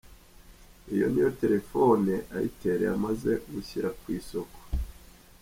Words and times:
Iyi 0.93 1.05
niyo 1.11 1.29
telefone 1.41 2.13
Itel 2.49 2.79
yamaze 2.87 3.31
gushyira 3.53 3.89
ku 3.99 4.05
isoko. 4.19 4.57